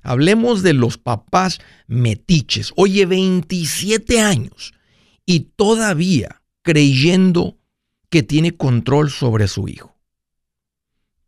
[0.02, 2.72] Hablemos de los papás metiches.
[2.76, 4.72] Oye, 27 años
[5.26, 7.58] y todavía creyendo
[8.08, 9.96] que tiene control sobre su hijo.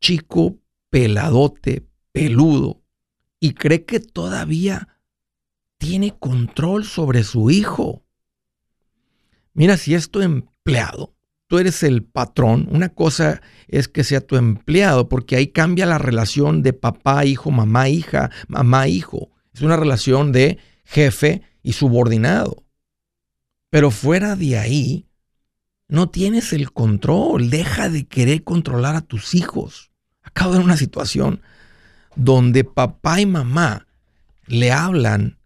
[0.01, 0.57] Chico
[0.91, 2.83] peladote, peludo
[3.41, 4.89] y cree que todavía
[5.79, 8.05] tiene control sobre su hijo.
[9.55, 11.15] Mira, si es tu empleado,
[11.49, 15.99] tú eres el patrón, una cosa es que sea tu empleado, porque ahí cambia la
[15.99, 19.31] relación de papá, hijo, mamá, hija, mamá, hijo.
[19.53, 22.65] Es una relación de jefe y subordinado.
[23.71, 25.09] Pero fuera de ahí,
[25.89, 27.51] no tienes el control.
[27.51, 29.91] Deja de querer controlar a tus hijos.
[30.23, 31.43] Acabo de una situación
[32.17, 33.87] donde papá y mamá
[34.47, 35.39] le hablan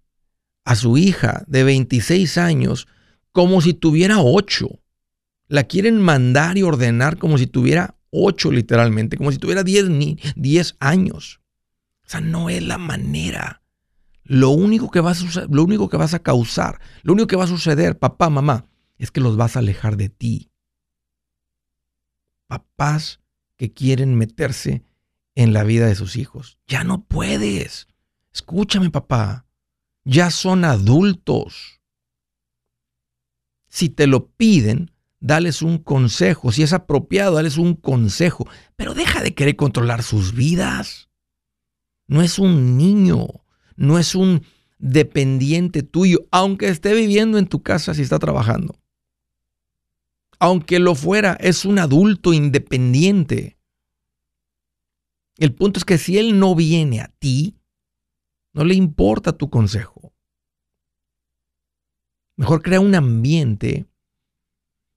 [0.64, 2.88] a su hija de 26 años
[3.32, 4.68] como si tuviera 8.
[5.48, 9.86] La quieren mandar y ordenar como si tuviera 8 literalmente, como si tuviera 10,
[10.34, 11.40] 10 años.
[12.04, 13.62] O sea, no es la manera.
[14.24, 17.44] Lo único, que vas a, lo único que vas a causar, lo único que va
[17.44, 18.66] a suceder, papá, mamá,
[18.98, 20.50] es que los vas a alejar de ti.
[22.46, 23.20] Papás
[23.56, 24.85] que quieren meterse
[25.36, 26.58] en la vida de sus hijos.
[26.66, 27.86] Ya no puedes.
[28.32, 29.46] Escúchame, papá.
[30.04, 31.80] Ya son adultos.
[33.68, 36.50] Si te lo piden, dales un consejo.
[36.50, 38.48] Si es apropiado, dales un consejo.
[38.74, 41.10] Pero deja de querer controlar sus vidas.
[42.08, 43.26] No es un niño.
[43.76, 44.42] No es un
[44.78, 48.78] dependiente tuyo, aunque esté viviendo en tu casa si está trabajando.
[50.38, 53.55] Aunque lo fuera, es un adulto independiente.
[55.38, 57.58] El punto es que si él no viene a ti,
[58.54, 60.14] no le importa tu consejo.
[62.36, 63.86] Mejor crea un ambiente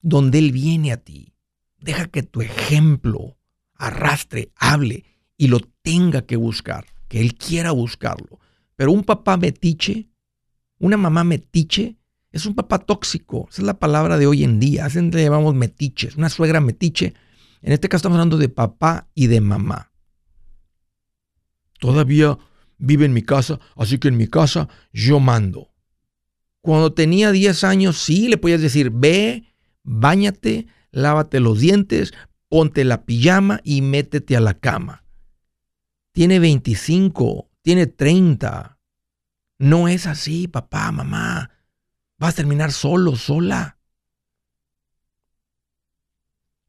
[0.01, 1.33] donde él viene a ti.
[1.77, 3.37] Deja que tu ejemplo
[3.75, 5.05] arrastre, hable
[5.37, 8.39] y lo tenga que buscar, que él quiera buscarlo.
[8.75, 10.09] Pero un papá metiche,
[10.79, 11.97] una mamá metiche,
[12.31, 13.47] es un papá tóxico.
[13.49, 14.85] Esa es la palabra de hoy en día.
[14.85, 16.15] Así le llamamos metiches.
[16.15, 17.13] Una suegra metiche.
[17.61, 19.88] En este caso estamos hablando de papá y de mamá
[21.79, 22.37] todavía
[22.77, 25.69] vive en mi casa, así que en mi casa yo mando.
[26.61, 29.45] Cuando tenía 10 años, sí, le podías decir, ve,
[29.83, 32.13] báñate, lávate los dientes,
[32.47, 35.03] ponte la pijama y métete a la cama.
[36.11, 38.77] Tiene 25, tiene 30.
[39.57, 41.51] No es así, papá, mamá.
[42.17, 43.77] Vas a terminar solo, sola.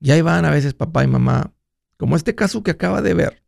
[0.01, 1.53] Y ahí van a veces papá y mamá,
[1.99, 3.40] como este caso que acaba de ver.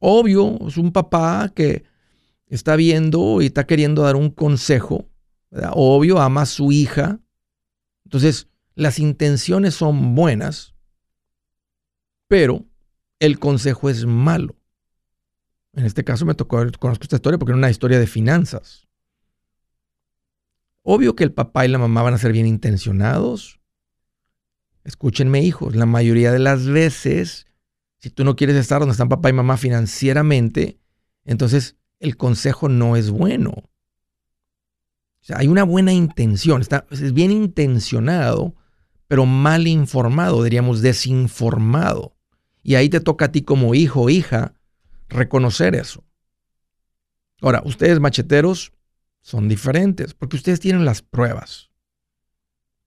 [0.00, 1.84] Obvio, es un papá que
[2.46, 5.08] está viendo y está queriendo dar un consejo.
[5.72, 7.20] Obvio, ama a su hija.
[8.04, 10.74] Entonces, las intenciones son buenas,
[12.26, 12.66] pero
[13.18, 14.56] el consejo es malo.
[15.74, 18.88] En este caso me tocó, conozco esta historia porque era una historia de finanzas.
[20.82, 23.60] Obvio que el papá y la mamá van a ser bien intencionados.
[24.82, 27.46] Escúchenme hijos, la mayoría de las veces
[28.00, 30.78] si tú no quieres estar donde están papá y mamá financieramente,
[31.24, 33.54] entonces el consejo no es bueno.
[35.34, 38.54] Hay una buena intención, está, es bien intencionado,
[39.06, 42.16] pero mal informado, diríamos desinformado.
[42.62, 44.54] Y ahí te toca a ti como hijo o hija
[45.08, 46.04] reconocer eso.
[47.42, 48.72] Ahora, ustedes macheteros
[49.20, 51.70] son diferentes porque ustedes tienen las pruebas.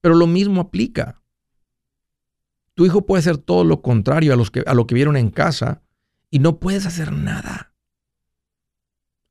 [0.01, 1.21] Pero lo mismo aplica.
[2.75, 5.83] Tu hijo puede ser todo lo contrario a, que, a lo que vieron en casa
[6.29, 7.73] y no puedes hacer nada.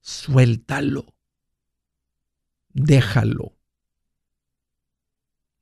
[0.01, 1.15] Suéltalo.
[2.73, 3.57] Déjalo.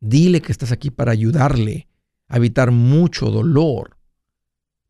[0.01, 1.89] Dile que estás aquí para ayudarle
[2.29, 3.99] a evitar mucho dolor.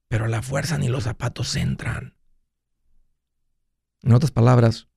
[0.08, 2.14] Pero la fuerza ni los zapatos entran.
[4.02, 4.88] En otras palabras,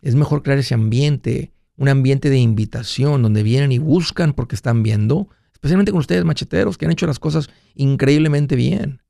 [0.00, 4.82] es mejor crear ese ambiente, un ambiente de invitación donde vienen y buscan porque están
[4.82, 5.28] viendo,
[5.60, 9.02] especialmente con ustedes macheteros que han hecho las cosas increíblemente bien,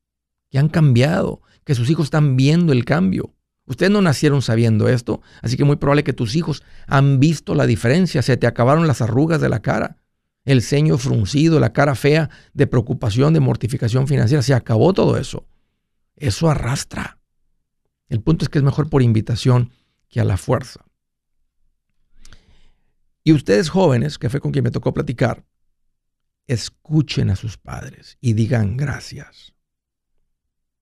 [0.50, 3.32] que han cambiado, que sus hijos están viendo el cambio.
[3.66, 7.66] Ustedes no nacieron sabiendo esto, así que muy probable que tus hijos han visto la
[7.66, 9.98] diferencia, se te acabaron las arrugas de la cara,
[10.44, 15.46] el ceño fruncido, la cara fea de preocupación, de mortificación financiera, se acabó todo eso.
[16.16, 17.20] Eso arrastra.
[18.08, 19.70] El punto es que es mejor por invitación
[20.08, 20.84] que a la fuerza.
[23.22, 25.44] Y ustedes jóvenes, que fue con quien me tocó platicar,
[26.52, 29.54] escuchen a sus padres y digan gracias.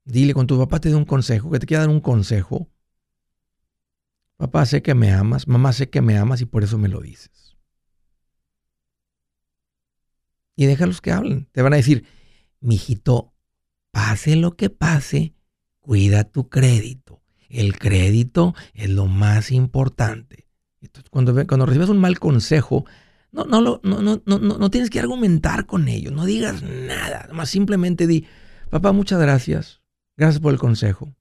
[0.04, 2.70] Dile con tu papá te dé un consejo, que te quiera dar un consejo.
[4.38, 7.00] Papá, sé que me amas, mamá, sé que me amas y por eso me lo
[7.00, 7.56] dices.
[10.56, 11.48] Y déjalos que hablen.
[11.52, 12.06] Te van a decir,
[12.60, 13.34] mijito,
[13.90, 15.34] pase lo que pase,
[15.80, 17.22] cuida tu crédito.
[17.50, 20.48] El crédito es lo más importante.
[21.10, 22.86] Cuando, cuando recibes un mal consejo,
[23.32, 27.50] no, no, no, no, no, no, tienes que argumentar con ellos, no digas nada, más
[27.50, 28.26] simplemente di,
[28.70, 29.82] papá, muchas gracias,
[30.16, 31.14] gracias por el consejo.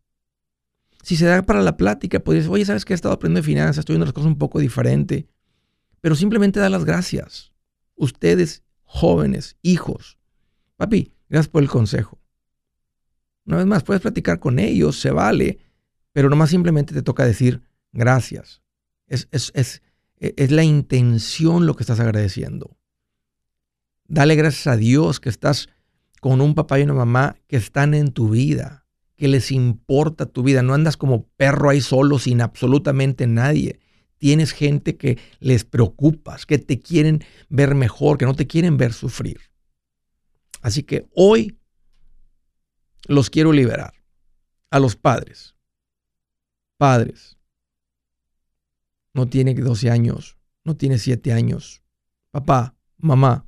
[1.03, 3.79] Si se da para la plática, pues oye, ¿sabes que he estado aprendiendo finanzas?
[3.79, 5.29] Estoy viendo las cosas un poco diferente.
[6.01, 7.53] Pero simplemente da las gracias.
[7.95, 10.17] Ustedes, jóvenes, hijos.
[10.75, 12.19] Papi, gracias por el consejo.
[13.45, 15.59] Una vez más, puedes platicar con ellos, se vale,
[16.11, 17.61] pero nomás simplemente te toca decir
[17.93, 18.61] gracias.
[19.07, 19.81] Es, es, es,
[20.19, 22.77] es la intención lo que estás agradeciendo.
[24.07, 25.69] Dale gracias a Dios que estás
[26.21, 28.85] con un papá y una mamá que están en tu vida,
[29.15, 30.61] que les importa tu vida.
[30.63, 33.79] No andas como perro ahí solo sin absolutamente nadie.
[34.17, 38.93] Tienes gente que les preocupas, que te quieren ver mejor, que no te quieren ver
[38.93, 39.39] sufrir.
[40.61, 41.59] Así que hoy
[43.07, 43.93] los quiero liberar.
[44.69, 45.55] A los padres.
[46.77, 47.36] Padres.
[49.17, 51.81] No tiene 12 años, no tiene 7 años.
[52.29, 53.47] Papá, mamá,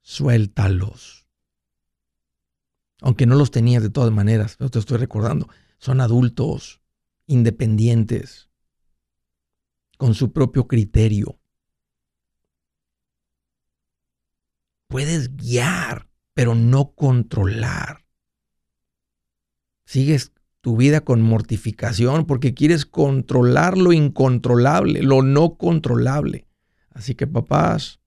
[0.00, 1.28] suéltalos.
[3.00, 5.48] Aunque no los tenías de todas maneras, pero te estoy recordando.
[5.78, 6.82] Son adultos,
[7.26, 8.50] independientes,
[9.98, 11.38] con su propio criterio.
[14.88, 18.04] Puedes guiar, pero no controlar.
[19.84, 20.32] Sigues
[20.62, 26.46] tu vida con mortificación porque quieres controlar lo incontrolable, lo no controlable.
[26.92, 28.00] Así que papás,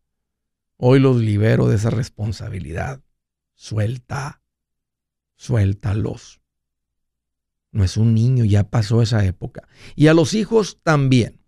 [0.77, 3.03] hoy los libero de esa responsabilidad.
[3.55, 4.41] Suelta,
[5.35, 6.41] suéltalos.
[7.71, 9.67] No es un niño, ya pasó esa época.
[9.95, 11.41] Y a los hijos también.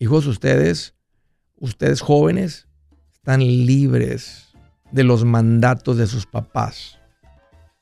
[0.00, 0.96] Hijos, ustedes,
[1.56, 2.66] ustedes jóvenes,
[3.12, 4.48] están libres
[4.90, 6.99] de los mandatos de sus papás.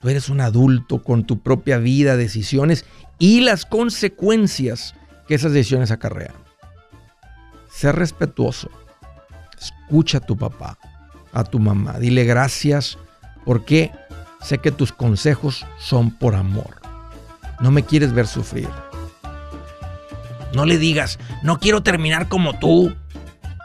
[0.01, 2.85] Tú eres un adulto con tu propia vida, decisiones
[3.19, 4.95] y las consecuencias
[5.27, 6.35] que esas decisiones acarrean.
[7.69, 8.71] Sé respetuoso.
[9.61, 10.79] Escucha a tu papá,
[11.33, 11.99] a tu mamá.
[11.99, 12.97] Dile gracias
[13.45, 13.91] porque
[14.41, 16.81] sé que tus consejos son por amor.
[17.59, 18.69] No me quieres ver sufrir.
[20.55, 22.95] No le digas, no quiero terminar como tú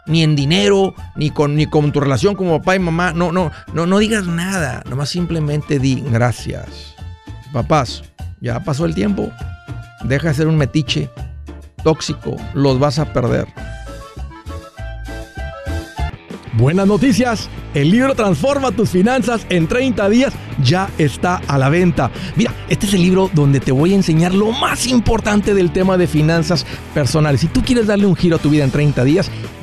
[0.05, 3.13] ni en dinero, ni con, ni con tu relación como papá y mamá.
[3.13, 4.83] No, no, no, no digas nada.
[4.89, 6.95] Nomás simplemente di gracias.
[7.51, 8.03] Papás,
[8.41, 9.31] ya pasó el tiempo.
[10.03, 11.09] Deja de ser un metiche
[11.83, 12.35] tóxico.
[12.53, 13.47] Los vas a perder.
[16.53, 17.49] Buenas noticias.
[17.73, 20.33] El libro Transforma tus finanzas en 30 días
[20.63, 22.11] ya está a la venta.
[22.35, 25.97] Mira, este es el libro donde te voy a enseñar lo más importante del tema
[25.97, 27.41] de finanzas personales.
[27.41, 29.31] Si tú quieres darle un giro a tu vida en 30 días,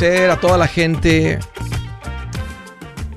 [0.00, 1.40] A toda la gente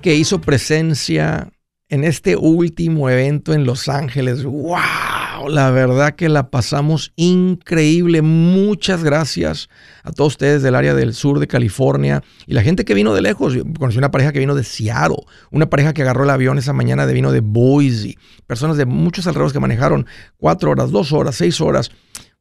[0.02, 1.48] que hizo presencia
[1.90, 4.44] en este último evento en Los Ángeles.
[4.44, 5.48] ¡Wow!
[5.48, 8.24] La verdad que la pasamos increíble.
[8.24, 9.70] Muchas gracias
[10.04, 13.22] a todos ustedes del área del sur de California y la gente que vino de
[13.22, 13.54] lejos.
[13.54, 16.74] Yo conocí una pareja que vino de Seattle, una pareja que agarró el avión esa
[16.74, 20.08] mañana de vino de Boise, personas de muchos alrededores que manejaron
[20.38, 21.92] cuatro horas, dos horas, seis horas.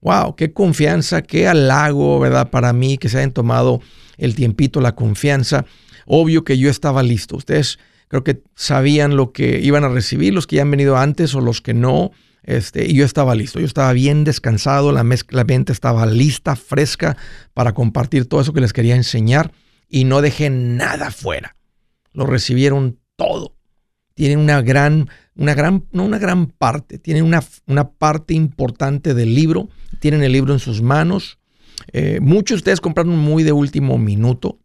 [0.00, 0.34] ¡Wow!
[0.34, 1.20] ¡Qué confianza!
[1.20, 2.48] ¡Qué halago, verdad!
[2.48, 3.82] Para mí que se hayan tomado
[4.20, 5.64] el tiempito, la confianza.
[6.06, 7.36] Obvio que yo estaba listo.
[7.36, 11.34] Ustedes creo que sabían lo que iban a recibir, los que ya han venido antes
[11.34, 12.12] o los que no.
[12.42, 17.16] Este, y yo estaba listo, yo estaba bien descansado, la, la mente estaba lista, fresca
[17.52, 19.52] para compartir todo eso que les quería enseñar
[19.88, 21.54] y no dejé nada fuera.
[22.12, 23.56] Lo recibieron todo.
[24.14, 29.34] Tienen una gran, una gran, no una gran parte, tienen una, una parte importante del
[29.34, 31.38] libro, tienen el libro en sus manos.
[31.92, 34.58] Eh, muchos de ustedes compraron muy de último minuto.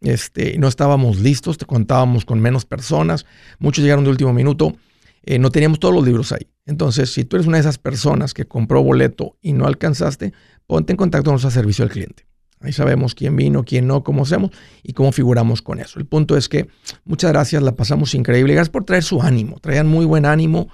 [0.00, 3.24] Este, no estábamos listos, contábamos con menos personas,
[3.58, 4.76] muchos llegaron de último minuto,
[5.22, 6.48] eh, no teníamos todos los libros ahí.
[6.66, 10.32] Entonces, si tú eres una de esas personas que compró boleto y no alcanzaste,
[10.66, 12.26] ponte en contacto con nuestro servicio al cliente.
[12.60, 14.50] Ahí sabemos quién vino, quién no, cómo hacemos
[14.82, 15.98] y cómo figuramos con eso.
[15.98, 16.68] El punto es que
[17.04, 18.54] muchas gracias, la pasamos increíble.
[18.54, 20.68] Gracias por traer su ánimo, traían muy buen ánimo.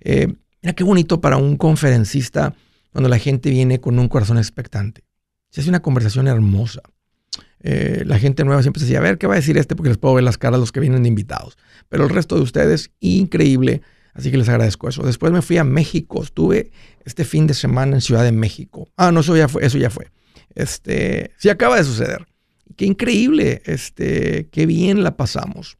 [0.00, 0.32] Eh,
[0.62, 2.54] mira qué bonito para un conferencista
[2.92, 5.02] cuando la gente viene con un corazón expectante.
[5.54, 6.82] Se hace una conversación hermosa.
[7.60, 9.76] Eh, la gente nueva siempre se decía, a ver, ¿qué va a decir este?
[9.76, 11.56] Porque les puedo ver las caras los que vienen de invitados.
[11.88, 13.80] Pero el resto de ustedes, increíble.
[14.14, 15.04] Así que les agradezco eso.
[15.04, 16.24] Después me fui a México.
[16.24, 16.72] Estuve
[17.04, 18.88] este fin de semana en Ciudad de México.
[18.96, 19.64] Ah, no, eso ya fue.
[19.64, 20.10] Eso ya fue.
[20.56, 22.26] Este, sí acaba de suceder.
[22.76, 23.62] Qué increíble.
[23.64, 25.78] Este, qué bien la pasamos.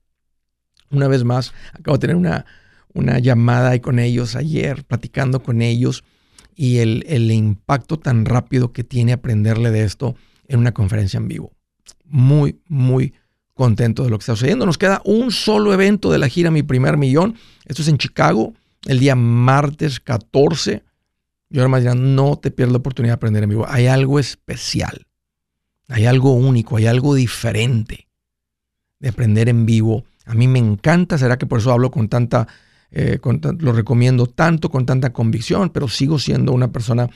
[0.93, 2.47] Una vez más, acabo de tener una,
[2.93, 6.05] una llamada ahí con ellos ayer, platicando con ellos
[6.57, 10.15] y el, el impacto tan rápido que tiene aprenderle de esto
[10.47, 11.53] en una conferencia en vivo
[12.05, 13.15] muy, muy
[13.55, 14.67] contento de lo que está sucediendo.
[14.67, 17.37] Nos queda un solo evento de la gira Mi Primer Millón.
[17.65, 18.55] Esto es en Chicago,
[18.87, 20.83] el día martes 14.
[21.51, 23.67] Yo ahora más dirán, no te pierdas la oportunidad de aprender en vivo.
[23.69, 25.07] Hay algo especial,
[25.89, 28.09] hay algo único, hay algo diferente
[28.99, 30.05] de aprender en vivo.
[30.27, 32.49] A mí me encanta, será que por eso hablo con tanta,
[32.97, 33.19] eh,
[33.59, 37.11] lo recomiendo tanto, con tanta convicción, pero sigo siendo una persona,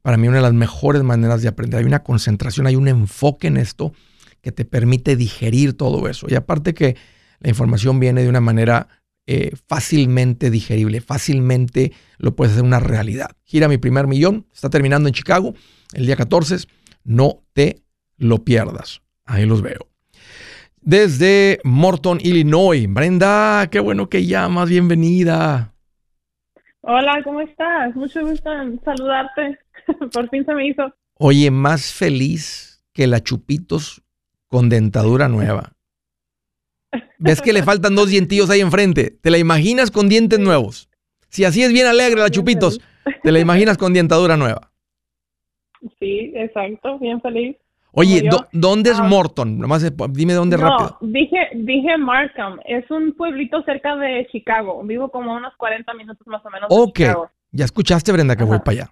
[0.00, 1.80] para mí una de las mejores maneras de aprender.
[1.80, 3.92] Hay una concentración, hay un enfoque en esto
[4.40, 6.28] que te permite digerir todo eso.
[6.30, 6.96] Y aparte que
[7.40, 8.86] la información viene de una manera
[9.26, 13.30] eh, fácilmente digerible, fácilmente lo puedes hacer una realidad.
[13.42, 15.52] Gira mi primer millón, está terminando en Chicago
[15.94, 16.58] el día 14,
[17.02, 17.82] no te
[18.16, 19.02] lo pierdas.
[19.24, 19.93] Ahí los veo.
[20.84, 22.86] Desde Morton, Illinois.
[22.86, 25.72] Brenda, qué bueno que llamas, bienvenida.
[26.82, 27.96] Hola, ¿cómo estás?
[27.96, 29.58] Mucho gusto en saludarte.
[30.12, 30.82] Por fin se me hizo.
[31.14, 34.02] Oye, más feliz que la Chupitos
[34.46, 35.72] con dentadura nueva.
[37.18, 39.10] ¿Ves que le faltan dos dientillos ahí enfrente?
[39.22, 40.90] ¿Te la imaginas con dientes nuevos?
[41.30, 42.82] Si así es bien alegre la Chupitos,
[43.22, 44.70] ¿te la imaginas con dentadura nueva?
[46.00, 47.56] Sí, exacto, bien feliz.
[47.96, 49.04] Oye, ¿dónde es ah.
[49.04, 49.58] Morton?
[49.58, 50.98] Nomás dime dónde no, rápido.
[51.00, 54.82] Dije, dije Markham, es un pueblito cerca de Chicago.
[54.84, 56.68] Vivo como unos 40 minutos más o menos.
[56.70, 57.00] Ok,
[57.52, 58.90] ya escuchaste Brenda que voy para allá.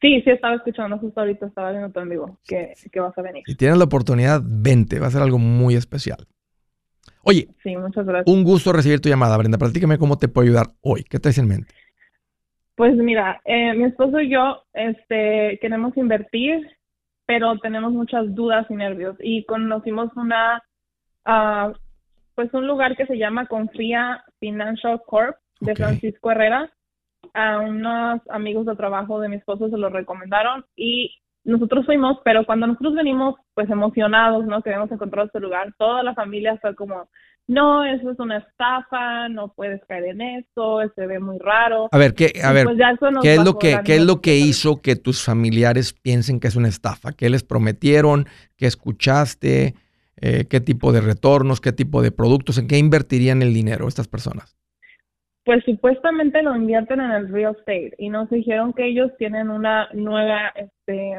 [0.00, 3.44] Sí, sí estaba escuchando justo ahorita, estaba viendo todo en vivo que, vas a venir.
[3.46, 6.26] Si tienes la oportunidad, vente, va a ser algo muy especial.
[7.22, 8.26] Oye, sí, muchas gracias.
[8.26, 9.58] un gusto recibir tu llamada, Brenda.
[9.58, 11.04] Platícame cómo te puedo ayudar hoy.
[11.08, 11.72] ¿Qué traes en mente?
[12.74, 16.68] Pues mira, eh, mi esposo y yo este, queremos invertir
[17.32, 19.16] pero tenemos muchas dudas y nervios.
[19.18, 20.62] Y conocimos una,
[21.24, 21.72] ah,
[22.34, 26.70] pues un lugar que se llama Confía Financial Corp de Francisco Herrera.
[27.32, 31.10] A unos amigos de trabajo de mi esposo se lo recomendaron y
[31.44, 34.60] nosotros fuimos, pero cuando nosotros venimos, pues emocionados, ¿no?
[34.60, 37.08] Que habíamos encontrado este lugar, toda la familia fue como,
[37.52, 41.88] no, eso es una estafa, no puedes caer en eso, se ve muy raro.
[41.92, 42.78] A ver, ¿qué, a ver, pues
[43.22, 46.56] ¿qué es lo que, ¿qué es lo que hizo que tus familiares piensen que es
[46.56, 47.12] una estafa?
[47.12, 48.26] ¿Qué les prometieron?
[48.56, 49.74] ¿Qué escuchaste?
[50.16, 51.60] Eh, ¿Qué tipo de retornos?
[51.60, 52.58] ¿Qué tipo de productos?
[52.58, 54.56] ¿En qué invertirían el dinero estas personas?
[55.44, 59.88] Pues supuestamente lo invierten en el real estate y nos dijeron que ellos tienen una
[59.92, 61.18] nueva, este,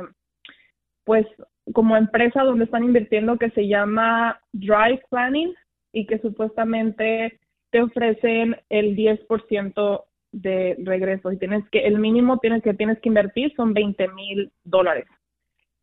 [1.04, 1.26] pues
[1.74, 5.54] como empresa donde están invirtiendo que se llama Drive Planning
[5.94, 11.32] y que supuestamente te ofrecen el 10% de regreso.
[11.32, 15.06] Y tienes que, el mínimo tienes que tienes que invertir son 20 mil dólares.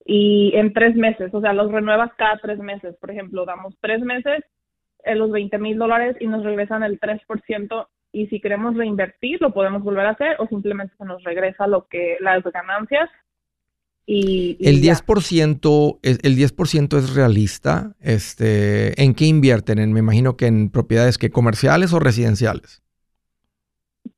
[0.05, 4.01] Y en tres meses, o sea, los renuevas cada tres meses, por ejemplo, damos tres
[4.01, 4.45] meses
[5.05, 9.53] en los 20 mil dólares y nos regresan el 3% y si queremos reinvertir lo
[9.53, 13.09] podemos volver a hacer o simplemente se nos regresa lo que las ganancias
[14.13, 20.47] y, el 10% es el 10% es realista este en qué invierten me imagino que
[20.47, 22.83] en propiedades que comerciales o residenciales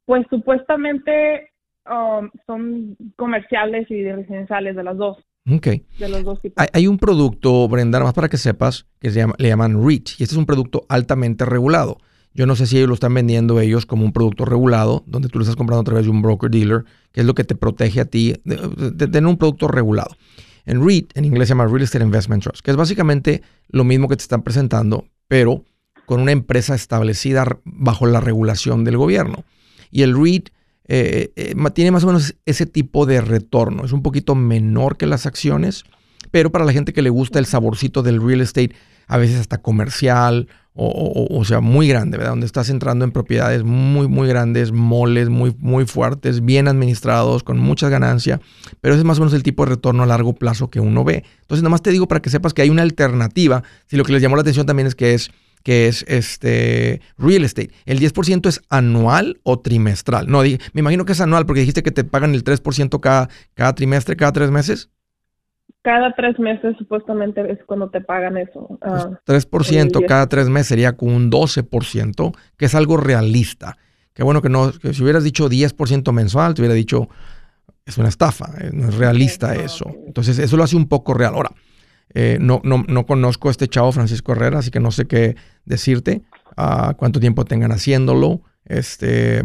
[0.06, 1.50] pues supuestamente
[1.86, 5.18] um, son comerciales y residenciales de las dos
[5.50, 5.66] Ok.
[5.98, 6.64] De los dos tipos.
[6.72, 10.22] Hay, un producto, Brenda, más para que sepas, que se llama, le llaman REIT, y
[10.22, 11.98] este es un producto altamente regulado.
[12.34, 15.38] Yo no sé si ellos lo están vendiendo ellos como un producto regulado, donde tú
[15.38, 18.00] lo estás comprando a través de un broker dealer, que es lo que te protege
[18.00, 20.16] a ti de, tener un producto regulado.
[20.64, 24.08] En REIT, en inglés se llama Real Estate Investment Trust, que es básicamente lo mismo
[24.08, 25.64] que te están presentando, pero
[26.06, 29.44] con una empresa establecida bajo la regulación del gobierno.
[29.90, 30.50] Y el REIT
[30.88, 33.84] eh, eh, tiene más o menos ese tipo de retorno.
[33.84, 35.84] Es un poquito menor que las acciones,
[36.30, 38.74] pero para la gente que le gusta el saborcito del real estate,
[39.06, 42.32] a veces hasta comercial o, sea, muy grande, ¿verdad?
[42.32, 47.58] Donde estás entrando en propiedades muy, muy grandes, moles muy, muy fuertes, bien administrados, con
[47.58, 48.40] mucha ganancia,
[48.80, 51.04] pero ese es más o menos el tipo de retorno a largo plazo que uno
[51.04, 51.24] ve.
[51.42, 54.22] Entonces, nomás te digo para que sepas que hay una alternativa, si lo que les
[54.22, 55.30] llamó la atención también es que es
[55.62, 57.70] que es este real estate.
[57.84, 60.28] ¿El 10% es anual o trimestral?
[60.28, 63.72] No, me imagino que es anual porque dijiste que te pagan el 3% cada, cada
[63.74, 64.90] trimestre, cada tres meses
[65.82, 68.78] cada tres meses supuestamente es cuando te pagan eso.
[68.80, 73.76] 3% ah, cada tres meses sería con un 12%, que es algo realista.
[74.14, 77.08] Qué bueno que no, que si hubieras dicho 10% mensual, te hubiera dicho,
[77.84, 79.92] es una estafa, eh, no es realista eso.
[80.06, 81.34] Entonces eso lo hace un poco real.
[81.34, 81.50] Ahora,
[82.14, 85.34] eh, no, no, no conozco a este chavo Francisco Herrera, así que no sé qué
[85.64, 86.22] decirte,
[86.56, 88.42] uh, cuánto tiempo tengan haciéndolo.
[88.66, 89.42] Este,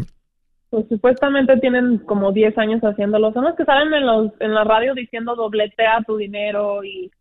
[0.70, 3.32] pues supuestamente tienen como 10 años haciéndolo.
[3.34, 7.12] Son los que salen en, los, en la radio diciendo dobletea tu dinero y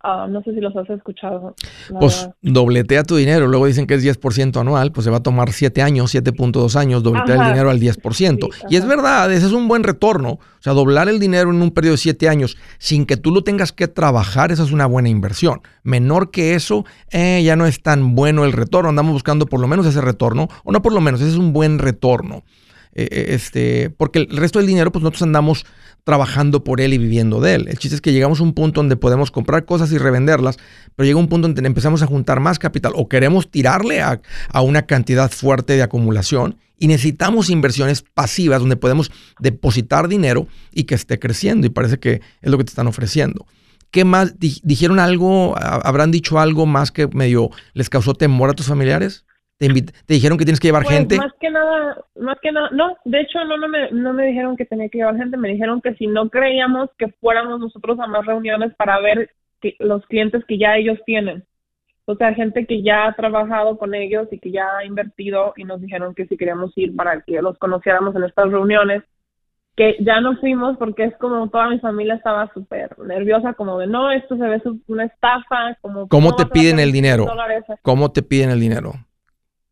[0.00, 1.56] Ah, no sé si los has escuchado.
[1.98, 5.52] Pues dobletea tu dinero, luego dicen que es 10% anual, pues se va a tomar
[5.52, 8.48] 7 años, 7.2 años, dobletear el dinero al 10%.
[8.70, 10.30] y es verdad, ese es un buen retorno.
[10.30, 13.42] O sea, doblar el dinero en un periodo de 7 años sin que tú lo
[13.42, 15.62] tengas que trabajar, esa es una buena inversión.
[15.82, 18.90] Menor que eso, eh, ya no es tan bueno el retorno.
[18.90, 21.52] Andamos buscando por lo menos ese retorno, o no por lo menos, ese es un
[21.52, 22.44] buen retorno.
[22.98, 25.64] Eh, eh, este, porque el resto del dinero, pues nosotros andamos
[26.02, 27.68] trabajando por él y viviendo de él.
[27.68, 30.56] El chiste es que llegamos a un punto donde podemos comprar cosas y revenderlas,
[30.96, 34.20] pero llega un punto donde empezamos a juntar más capital o queremos tirarle a,
[34.52, 40.84] a una cantidad fuerte de acumulación y necesitamos inversiones pasivas donde podemos depositar dinero y
[40.84, 43.46] que esté creciendo y parece que es lo que te están ofreciendo.
[43.92, 44.34] ¿Qué más?
[44.40, 45.54] ¿Dijeron algo?
[45.56, 49.24] ¿Habrán dicho algo más que medio les causó temor a tus familiares?
[49.58, 49.66] ¿Te,
[50.06, 51.16] dijeron que tienes que llevar pues, gente?
[51.16, 54.56] Más que nada, más que nada, no, de hecho no, no, me, no me dijeron
[54.56, 58.06] que tenía que llevar gente, me dijeron que si no creíamos que fuéramos nosotros a
[58.06, 59.30] más reuniones para ver
[59.80, 61.44] los clientes que ya ellos tienen.
[62.04, 65.64] O sea, gente que ya ha trabajado con ellos y que ya ha invertido y
[65.64, 69.02] nos dijeron que si queríamos ir para que los conociéramos en estas reuniones,
[69.76, 73.88] que ya no fuimos porque es como toda mi familia estaba súper nerviosa, como de
[73.88, 76.08] no, esto se ve una estafa, como...
[76.08, 77.26] ¿Cómo te piden el dinero?
[77.82, 78.92] ¿Cómo te piden el dinero?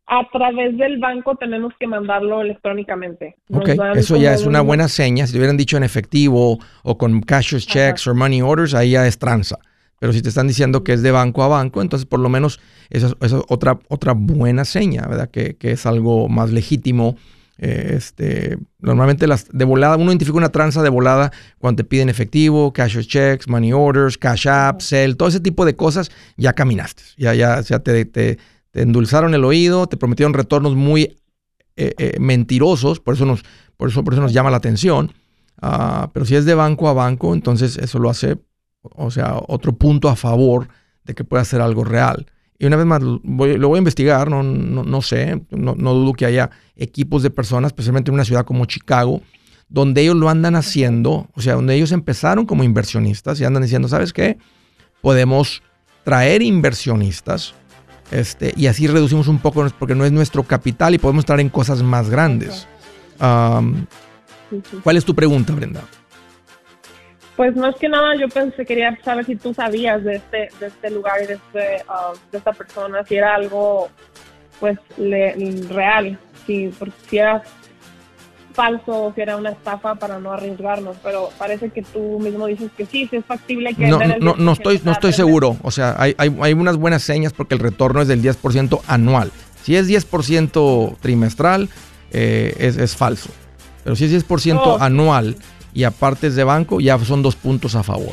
[0.07, 3.37] A través del banco tenemos que mandarlo electrónicamente.
[3.51, 5.27] ok, eso ya es una buena seña.
[5.27, 9.07] Si te hubieran dicho en efectivo o con cashless checks o money orders, ahí ya
[9.07, 9.59] es tranza.
[9.99, 12.61] Pero si te están diciendo que es de banco a banco, entonces por lo menos
[12.91, 15.31] eso, es otra, otra buena seña, ¿verdad?
[15.31, 17.17] Que, es algo más legítimo.
[17.59, 22.11] Eh, este, normalmente las de volada, uno identifica una tranza de volada cuando te piden
[22.11, 27.03] efectivo, cashless checks, money orders, cash app, sell, todo ese tipo de cosas, ya caminaste.
[27.17, 28.39] Ya, ya, ya te, te
[28.77, 31.17] te endulzaron el oído, te prometieron retornos muy
[31.77, 33.43] eh, eh, mentirosos, por eso, nos,
[33.79, 35.15] por, eso, por eso nos llama la atención.
[35.63, 38.37] Ah, pero si es de banco a banco, entonces eso lo hace
[38.83, 40.69] o sea, otro punto a favor
[41.05, 42.27] de que pueda ser algo real.
[42.59, 46.51] Y una vez más, lo voy, a investigar, no, no, sé, no, dudo que haya
[46.77, 49.23] equipos de personas, especialmente en una ciudad como Chicago,
[49.71, 53.89] donde ellos lo andan haciendo, o sea, donde ellos empezaron como inversionistas y andan diciendo,
[53.89, 54.37] ¿sabes qué?
[55.01, 55.63] Podemos
[56.05, 57.55] traer inversionistas
[58.11, 61.49] este, y así reducimos un poco, porque no es nuestro capital y podemos estar en
[61.49, 62.67] cosas más grandes.
[64.83, 65.83] ¿Cuál es tu pregunta, Brenda?
[67.37, 70.91] Pues es que nada, yo pensé, quería saber si tú sabías de este, de este
[70.91, 73.91] lugar y de, este, uh, de esta persona, si era algo
[74.59, 74.79] pues
[75.69, 76.73] real, si,
[77.09, 77.43] si era
[78.57, 82.71] falso o si era una estafa para no arriesgarnos, pero parece que tú mismo dices
[82.77, 83.87] que sí, si es factible que...
[83.87, 87.33] No, no, no estoy, no estoy seguro, o sea, hay, hay, hay unas buenas señas
[87.33, 89.31] porque el retorno es del 10% anual.
[89.63, 91.69] Si es 10% trimestral,
[92.11, 93.29] eh, es, es, falso.
[93.85, 95.37] Pero si es 10% anual
[95.75, 98.13] y aparte es de banco, ya son dos puntos a favor.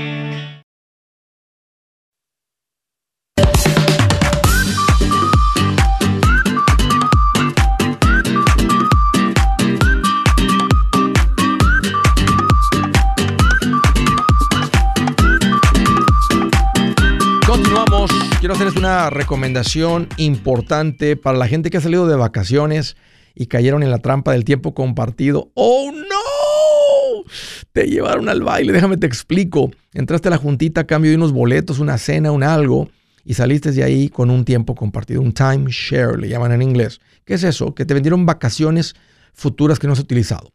[18.61, 22.95] Hacerles una recomendación importante para la gente que ha salido de vacaciones
[23.33, 25.49] y cayeron en la trampa del tiempo compartido.
[25.55, 27.23] ¡Oh, no!
[27.71, 29.71] Te llevaron al baile, déjame te explico.
[29.95, 32.87] Entraste a la juntita a cambio de unos boletos, una cena, un algo,
[33.25, 37.01] y saliste de ahí con un tiempo compartido, un timeshare, le llaman en inglés.
[37.25, 37.73] ¿Qué es eso?
[37.73, 38.93] Que te vendieron vacaciones
[39.33, 40.53] futuras que no has utilizado.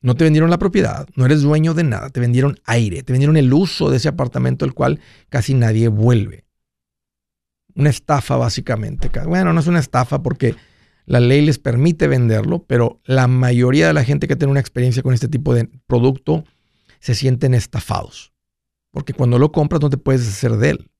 [0.00, 3.36] No te vendieron la propiedad, no eres dueño de nada, te vendieron aire, te vendieron
[3.36, 6.44] el uso de ese apartamento el cual casi nadie vuelve
[7.74, 9.10] una estafa básicamente.
[9.26, 10.54] Bueno, no es una estafa porque
[11.06, 15.02] la ley les permite venderlo, pero la mayoría de la gente que tiene una experiencia
[15.02, 16.44] con este tipo de producto
[17.00, 18.32] se sienten estafados.
[18.90, 20.90] Porque cuando lo compras no te puedes hacer de él.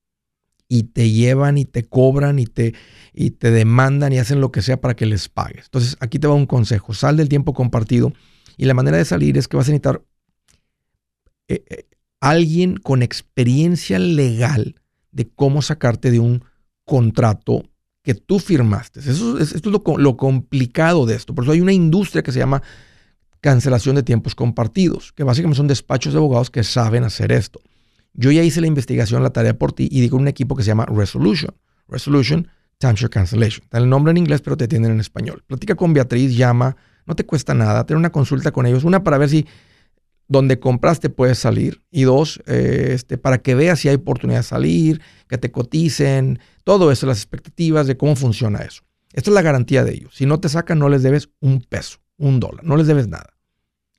[0.67, 2.73] Y te llevan y te cobran y te,
[3.13, 5.65] y te demandan y hacen lo que sea para que les pagues.
[5.65, 6.93] Entonces aquí te va un consejo.
[6.93, 8.13] Sal del tiempo compartido.
[8.57, 10.03] Y la manera de salir es que vas a necesitar
[11.47, 11.87] eh, eh,
[12.19, 14.75] alguien con experiencia legal
[15.11, 16.43] de cómo sacarte de un
[16.85, 17.63] contrato
[18.03, 18.99] que tú firmaste.
[18.99, 19.65] Eso, esto es
[19.97, 21.33] lo, complicado de esto.
[21.33, 22.61] Por eso hay una industria que se llama
[23.41, 27.59] cancelación de tiempos compartidos, que básicamente son despachos de abogados que saben hacer esto.
[28.13, 30.67] Yo ya hice la investigación, la tarea por ti y digo un equipo que se
[30.67, 31.53] llama Resolution.
[31.87, 33.63] Resolution Timeshare Cancellation.
[33.63, 35.43] Está el nombre en inglés, pero te atienden en español.
[35.47, 39.17] Platica con Beatriz, llama, no te cuesta nada, tener una consulta con ellos, una para
[39.17, 39.45] ver si
[40.27, 44.43] donde compraste puedes salir y dos, eh, este, para que veas si hay oportunidad de
[44.43, 48.83] salir, que te coticen, todo eso, las expectativas de cómo funciona eso.
[49.13, 50.15] Esta es la garantía de ellos.
[50.15, 53.33] Si no te sacan, no les debes un peso, un dólar, no les debes nada.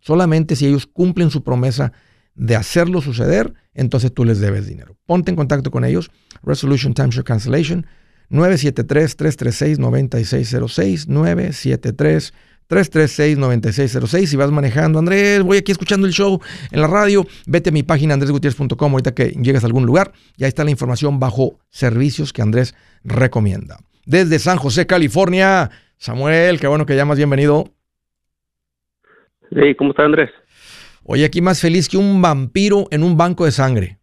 [0.00, 1.92] Solamente si ellos cumplen su promesa
[2.34, 4.96] de hacerlo suceder, entonces tú les debes dinero.
[5.06, 6.10] Ponte en contacto con ellos.
[6.42, 7.86] Resolution Timeshare Cancellation
[8.30, 11.06] 973-336-9606.
[11.06, 12.34] 973
[12.68, 14.26] 336-9606.
[14.26, 17.82] Si vas manejando, Andrés, voy aquí escuchando el show en la radio, vete a mi
[17.82, 20.12] página andresgutierrez.com ahorita que llegues a algún lugar.
[20.36, 22.74] Y ahí está la información bajo servicios que Andrés
[23.04, 23.78] recomienda.
[24.04, 27.72] Desde San José, California, Samuel, qué bueno que llamas, bienvenido.
[29.50, 30.30] Sí, ¿cómo está Andrés?
[31.04, 33.98] Oye, aquí más feliz que un vampiro en un banco de sangre.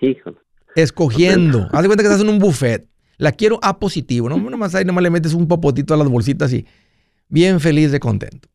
[0.00, 0.34] Hijo.
[0.74, 1.68] Escogiendo.
[1.72, 2.86] Haz de cuenta que estás en un buffet.
[3.16, 4.36] La quiero A positivo, ¿no?
[4.36, 6.66] Nomás ahí nomás le metes un popotito a las bolsitas y
[7.28, 8.48] bien feliz de contento.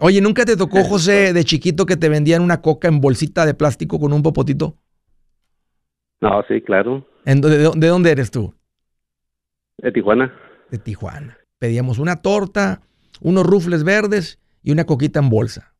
[0.00, 3.54] Oye, ¿nunca te tocó, José, de chiquito que te vendían una coca en bolsita de
[3.54, 4.76] plástico con un popotito?
[6.20, 7.06] No, sí, claro.
[7.24, 8.54] de, dónde eres tú?
[9.78, 10.32] De Tijuana.
[10.70, 11.38] De Tijuana.
[11.58, 12.82] Pedíamos una torta,
[13.20, 15.74] unos rufles verdes y una coquita en bolsa.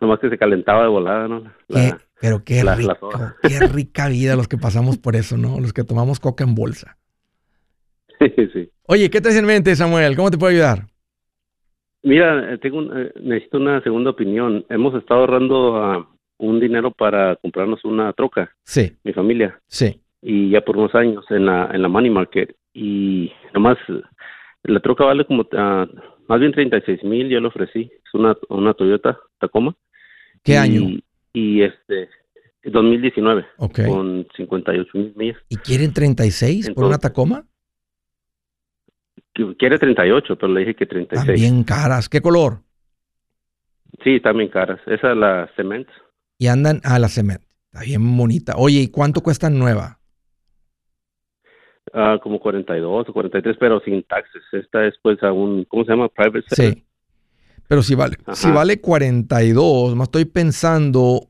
[0.00, 1.42] Nomás que se calentaba de volada, ¿no?
[1.68, 3.10] Qué- La- pero qué la- rico,
[3.42, 5.60] qué rica vida los que pasamos por eso, ¿no?
[5.60, 6.96] Los que tomamos coca en bolsa.
[8.52, 8.70] sí.
[8.84, 10.16] Oye, ¿qué traes en mente, Samuel?
[10.16, 10.86] ¿Cómo te puedo ayudar?
[12.10, 14.64] Mira, tengo un- eh, necesito una segunda opinión.
[14.68, 20.00] Hemos estado ahorrando ah, un dinero para comprarnos una troca, Sí, mi familia, sí.
[20.22, 22.54] y ya por unos años en la, en la Money Market.
[22.72, 23.76] Y nomás,
[24.62, 25.86] la troca vale como, ah,
[26.28, 27.90] más bien 36 mil, yo le ofrecí.
[28.04, 29.74] Es una, una Toyota Tacoma.
[30.44, 30.98] ¿Qué Y- año?
[31.32, 32.08] Y este,
[32.64, 33.80] 2019, Ok.
[33.86, 35.38] con 58 mil millas.
[35.48, 37.44] ¿Y quieren 36 por una Entonces- Tacoma?
[39.58, 41.26] Quiere 38, pero le dije que 36.
[41.26, 42.08] También caras.
[42.08, 42.60] ¿Qué color?
[44.02, 44.80] Sí, también caras.
[44.86, 45.88] Esa es la Cement.
[46.38, 47.42] Y andan a la cement.
[47.72, 48.54] Está bien bonita.
[48.56, 49.98] Oye, ¿y cuánto cuesta nueva?
[51.92, 54.42] Ah, como 42 o 43, pero sin taxes.
[54.52, 56.08] Esta es pues a un, ¿cómo se llama?
[56.08, 56.44] Private.
[56.50, 56.84] Sí.
[57.68, 58.34] Pero si vale, Ajá.
[58.34, 61.28] si vale 42, más estoy pensando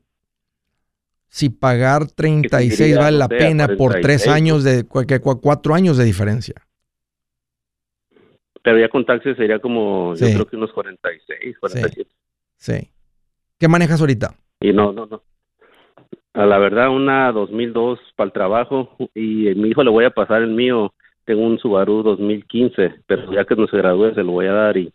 [1.27, 6.05] si pagar 36 diría, vale la pena por tres 46, años de cuatro años de
[6.05, 6.55] diferencia.
[8.67, 10.25] Pero ya con taxes sería como, Sí.
[10.25, 12.11] yo creo que unos 46, 47.
[12.57, 12.89] Sí.
[13.57, 14.35] ¿Qué manejas ahorita?
[14.59, 15.23] Y no, no, no.
[16.33, 20.09] A la verdad, una 2002 para el trabajo y a mi hijo le voy a
[20.09, 20.93] pasar el mío.
[21.23, 24.75] Tengo un Subaru 2015, pero ya que no se gradúe se lo voy a dar
[24.75, 24.93] y,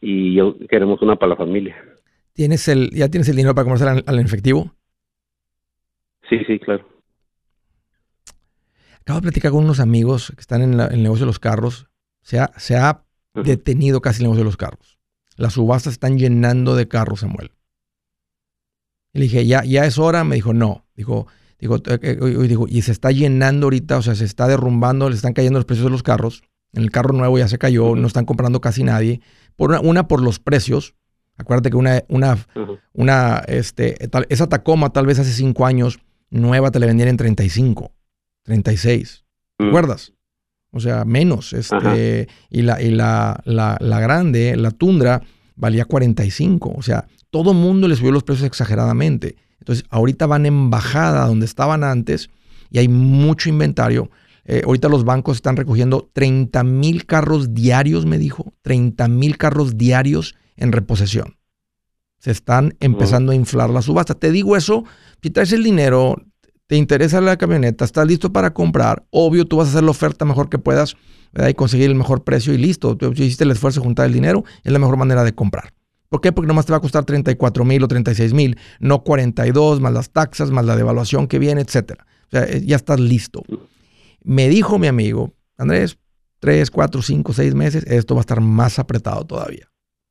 [0.00, 1.76] y yo queremos una para la familia.
[2.32, 4.72] ¿Tienes el, ¿Ya tienes el dinero para al, al efectivo?
[6.30, 6.88] Sí, sí, claro.
[9.02, 11.38] Acabo de platicar con unos amigos que están en, la- en el negocio de los
[11.38, 11.87] carros.
[12.28, 14.98] Se ha, se ha detenido casi el negocio de los carros.
[15.36, 17.52] Las subastas están llenando de carros, Samuel.
[19.14, 20.24] Y le dije, ¿ya, ya es hora?
[20.24, 20.84] Me dijo, no.
[20.94, 21.26] Dijo,
[21.58, 24.46] dijo, eh, eh, y- y dijo, y se está llenando ahorita, o sea, se está
[24.46, 26.42] derrumbando, le están cayendo los precios de los carros.
[26.74, 29.22] En el carro nuevo ya se cayó, no están comprando casi nadie.
[29.56, 30.94] Por una, una por los precios.
[31.38, 32.36] Acuérdate que una, una,
[32.92, 37.16] una, este, tal- esa Tacoma tal vez hace cinco años, nueva te la vendían en
[37.16, 37.92] 35,
[38.42, 39.24] 36.
[39.56, 39.68] ¿Te Mm.
[39.68, 40.12] acuerdas?
[40.70, 41.52] O sea, menos.
[41.52, 41.94] Ajá.
[41.94, 45.22] Este, y la, y la, la, la grande, la Tundra,
[45.56, 46.74] valía 45.
[46.76, 49.36] O sea, todo mundo le subió los precios exageradamente.
[49.60, 52.30] Entonces, ahorita van en bajada donde estaban antes
[52.70, 54.10] y hay mucho inventario.
[54.44, 58.54] Eh, ahorita los bancos están recogiendo 30 mil carros diarios, me dijo.
[58.62, 61.36] 30 mil carros diarios en reposesión.
[62.18, 64.14] Se están empezando a inflar la subasta.
[64.14, 64.84] Te digo eso,
[65.22, 66.16] si traes el dinero,
[66.68, 70.26] te interesa la camioneta, estás listo para comprar, obvio tú vas a hacer la oferta
[70.26, 70.96] mejor que puedas
[71.32, 71.48] ¿verdad?
[71.48, 72.94] y conseguir el mejor precio y listo.
[72.96, 75.72] Tú hiciste el esfuerzo de juntar el dinero, es la mejor manera de comprar.
[76.10, 76.30] ¿Por qué?
[76.30, 80.10] Porque nomás te va a costar 34 mil o 36 mil, no 42, más las
[80.10, 82.06] taxas, más la devaluación que viene, etcétera.
[82.26, 83.42] O sea, eh, ya estás listo.
[84.22, 85.98] Me dijo mi amigo, Andrés,
[86.40, 89.70] 3, 4, 5, 6 meses, esto va a estar más apretado todavía,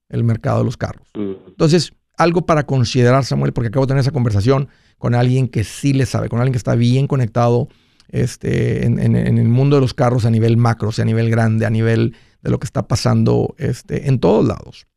[0.09, 1.07] el mercado de los carros.
[1.13, 1.49] Mm.
[1.49, 5.93] Entonces, algo para considerar, Samuel, porque acabo de tener esa conversación con alguien que sí
[5.93, 7.67] le sabe, con alguien que está bien conectado
[8.09, 11.05] este, en, en- en el mundo de los carros a nivel macro, o sea, a
[11.05, 14.87] nivel grande, a nivel de lo que está pasando este, en todos lados.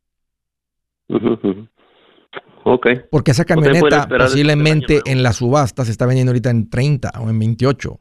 [1.08, 1.68] Ujú, ujú.
[2.64, 2.86] Ok.
[3.10, 7.38] Porque esa camioneta posiblemente en la subasta se está vendiendo ahorita en 30 o en
[7.38, 8.00] 28.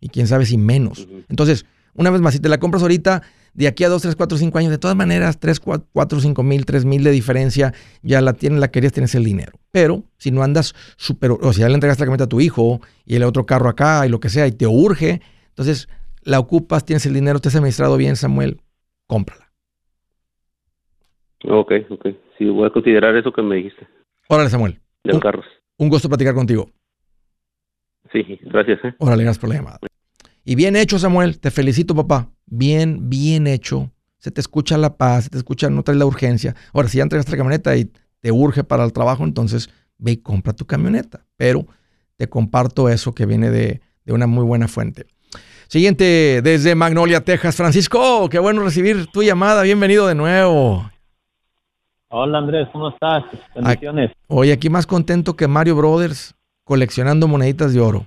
[0.00, 1.06] Y quién sabe si menos.
[1.28, 3.22] Entonces, una vez más, si te la compras ahorita,
[3.58, 6.64] de aquí a 2, 3, 4, 5 años, de todas maneras, 3, 4, 5 mil,
[6.64, 9.50] 3 mil de diferencia, ya la tienes, la querías, tienes el dinero.
[9.72, 12.80] Pero si no andas súper, o si ya le entregaste la camioneta a tu hijo
[13.04, 15.88] y el otro carro acá y lo que sea, y te urge, entonces
[16.22, 18.60] la ocupas, tienes el dinero, te has administrado bien, Samuel,
[19.08, 19.50] cómprala.
[21.42, 22.06] Ok, ok.
[22.38, 23.88] Sí, voy a considerar eso que me dijiste,
[24.28, 24.78] Órale, Samuel.
[25.02, 25.46] de los carros.
[25.78, 26.70] Un gusto platicar contigo.
[28.12, 28.78] Sí, gracias.
[28.84, 28.94] ¿eh?
[28.98, 29.78] Órale, gracias por la llamada.
[30.44, 31.40] Y bien hecho, Samuel.
[31.40, 32.30] Te felicito, papá.
[32.50, 33.90] Bien, bien hecho.
[34.18, 36.54] Se te escucha la paz, se te escucha, no traes la urgencia.
[36.72, 40.16] Ahora, si ya entregaste la camioneta y te urge para el trabajo, entonces ve y
[40.16, 41.24] compra tu camioneta.
[41.36, 41.66] Pero
[42.16, 45.06] te comparto eso que viene de, de una muy buena fuente.
[45.68, 47.56] Siguiente, desde Magnolia, Texas.
[47.56, 49.62] Francisco, qué bueno recibir tu llamada.
[49.62, 50.90] Bienvenido de nuevo.
[52.08, 53.24] Hola Andrés, ¿cómo estás?
[53.54, 54.12] Bendiciones.
[54.28, 56.34] Hoy aquí más contento que Mario Brothers
[56.64, 58.06] coleccionando moneditas de oro.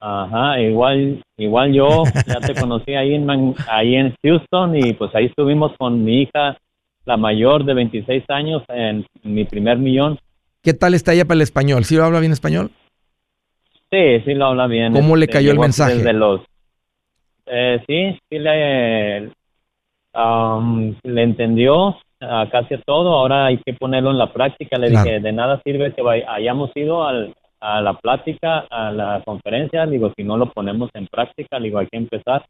[0.00, 5.14] Ajá, igual, igual yo ya te conocí ahí en Man- ahí en Houston y pues
[5.14, 6.56] ahí estuvimos con mi hija,
[7.04, 10.18] la mayor de 26 años, en mi primer millón.
[10.62, 11.84] ¿Qué tal está ella para el español?
[11.84, 12.70] ¿Sí lo habla bien español?
[13.90, 14.92] Sí, sí lo habla bien.
[14.92, 15.94] ¿Cómo le Este, cayó el mensaje?
[15.96, 16.42] Desde los,
[17.46, 19.30] eh, sí, sí le,
[20.14, 23.14] um, le entendió casi todo.
[23.14, 24.76] Ahora hay que ponerlo en la práctica.
[24.78, 25.04] Le Claro.
[25.08, 29.86] dije, de nada sirve que vay- hayamos ido al, a la plática, a la conferencia.
[29.86, 32.44] Digo, si no lo ponemos en práctica, digo, hay que empezar.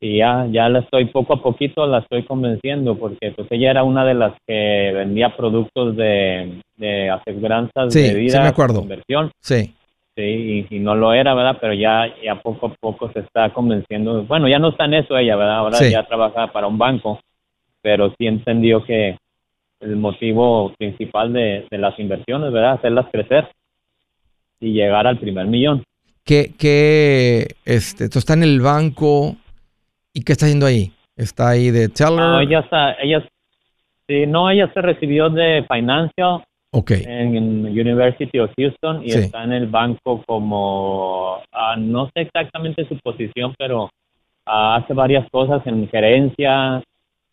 [0.00, 3.82] y ya, ya la estoy poco a poquito la estoy convenciendo porque pues ella era
[3.82, 8.82] una de las que vendía productos de, de aseguranzas Sí, de sí vida, me acuerdo.
[8.82, 9.74] inversión, Sí.
[10.14, 11.56] sí, y, y no lo era, ¿verdad?
[11.60, 14.22] Pero ya, ya poco a poco se está convenciendo.
[14.24, 15.56] Bueno, ya no está en eso ella, ¿verdad?
[15.58, 15.90] Ahora Sí.
[15.90, 17.18] ya trabaja para un banco,
[17.80, 19.16] pero sí entendió que
[19.80, 22.72] el motivo principal de, de las inversiones, ¿verdad?
[22.72, 23.48] Hacerlas crecer
[24.60, 25.82] y llegar al primer millón.
[26.24, 29.36] ¿Qué, qué, este, tú está en el banco
[30.12, 30.92] y qué está haciendo ahí?
[31.16, 32.12] Está ahí de teller.
[32.18, 33.26] No, ella está, ella,
[34.08, 36.42] sí, no, ella se recibió de Financial
[36.72, 36.90] ok.
[36.90, 39.18] en, en University of Houston y Sí.
[39.20, 43.88] está en el banco como, ah, no sé exactamente su posición, pero
[44.46, 46.82] ah, hace varias cosas en gerencia,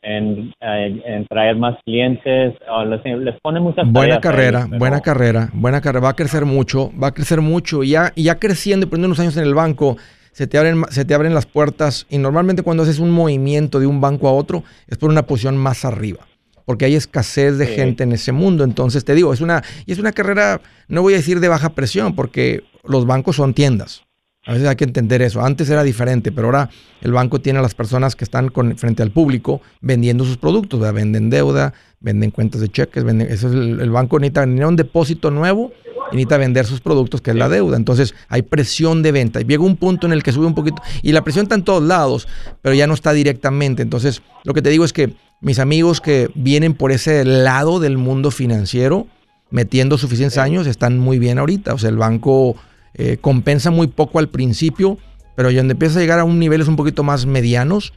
[0.04, 5.02] en, en traer más clientes, ah, les, les pone muchas Buena carrera, ellos, pero- buena
[5.02, 6.04] carrera, buena carrera.
[6.04, 7.84] Va a crecer mucho, va a crecer mucho.
[7.84, 9.98] Y ya, y ya creciendo y poniendo unos años en el banco,
[10.32, 12.06] se te, abren, se te abren las puertas.
[12.10, 15.58] Y normalmente cuando haces un movimiento de un banco a otro, es por una posición
[15.58, 16.20] más arriba.
[16.66, 17.74] Porque hay escasez de Sí.
[17.76, 18.64] gente en ese mundo.
[18.64, 21.70] Entonces te digo, es una, y es una carrera, no voy a decir de baja
[21.70, 24.04] presión, porque los bancos son tiendas.
[24.46, 25.42] A veces hay que entender eso.
[25.42, 26.70] Antes era diferente, pero ahora
[27.02, 30.80] el banco tiene a las personas que están con, frente al público vendiendo sus productos.
[30.82, 30.96] ¿verdad?
[30.96, 34.76] Venden deuda, venden cuentas de cheques, venden, eso es el, el banco necesita, necesita un
[34.76, 35.72] depósito nuevo
[36.12, 37.78] y necesita vender sus productos, que es la deuda.
[37.78, 39.40] Entonces hay presión de venta.
[39.40, 40.82] Y llega un punto en el que sube un poquito.
[41.02, 42.28] Y la presión está en todos lados,
[42.62, 43.82] pero ya no está directamente.
[43.82, 47.98] Entonces, lo que te digo es que mis amigos que vienen por ese lado del
[47.98, 49.08] mundo financiero,
[49.50, 51.74] metiendo suficientes años, están muy bien ahorita.
[51.74, 52.56] O sea, el banco
[52.96, 54.98] eh, compensa muy poco al principio,
[55.36, 57.94] pero donde empieza a llegar a un niveles un poquito más medianos,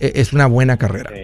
[0.00, 1.10] eh, es una buena carrera.
[1.14, 1.22] Sí.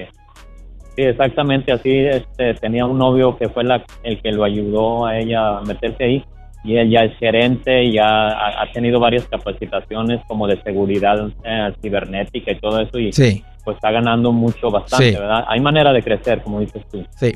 [0.96, 1.90] Sí, exactamente así.
[1.90, 6.04] Este, tenía un novio que fue la, el que lo ayudó a ella a meterse
[6.04, 6.24] ahí
[6.62, 11.72] y él ya es gerente, ya ha, ha tenido varias capacitaciones como de seguridad eh,
[11.82, 15.16] cibernética y todo eso y Sí, pues está ganando mucho, bastante, Sí.
[15.18, 15.44] ¿verdad?
[15.48, 17.04] Hay manera de crecer, como dices tú.
[17.16, 17.32] sí.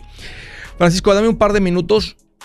[0.76, 2.16] Francisco, dame un par de minutos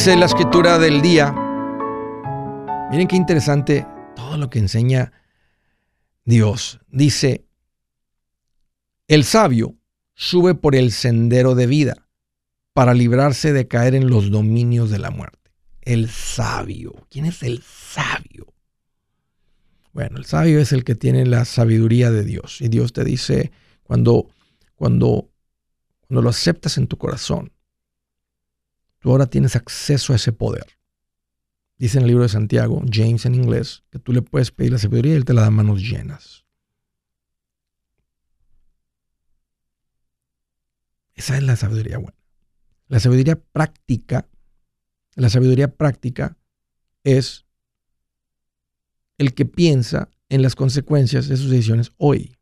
[0.00, 1.30] Dice la escritura del día.
[2.90, 3.86] Miren qué interesante
[4.16, 5.12] todo lo que enseña
[6.24, 6.80] Dios.
[6.88, 7.44] Dice,
[9.08, 9.76] el sabio
[10.14, 12.08] sube por el sendero de vida
[12.72, 15.50] para librarse de caer en los dominios de la muerte.
[15.82, 17.06] El sabio.
[17.10, 18.54] ¿Quién es el sabio?
[19.92, 22.62] Bueno, el sabio es el que tiene la sabiduría de Dios.
[22.62, 24.30] Y Dios te dice, cuando,
[24.76, 25.28] cuando,
[26.08, 27.52] cuando lo aceptas en tu corazón,
[29.00, 30.66] tú ahora tienes acceso a ese poder.
[31.76, 34.78] Dice en el libro de Santiago, James en inglés, que tú le puedes pedir la
[34.78, 36.44] sabiduría y él te la da manos llenas.
[41.14, 42.18] Esa es la sabiduría buena.
[42.88, 44.28] La sabiduría práctica,
[45.14, 46.36] la sabiduría práctica
[47.02, 47.46] es
[49.16, 52.36] el que piensa en las consecuencias de sus decisiones hoy.